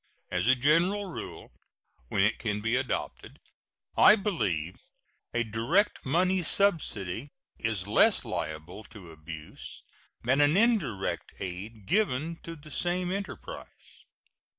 [0.31, 1.51] As a general rule,
[2.07, 3.37] when it can be adopted,
[3.95, 4.77] I believe
[5.31, 9.83] a direct money subsidy is less liable to abuse
[10.23, 14.05] than an indirect aid given to the same enterprise.